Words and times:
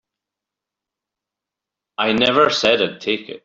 I 1.97 2.13
never 2.13 2.49
said 2.49 2.81
I'd 2.81 2.99
take 3.01 3.29
it. 3.29 3.39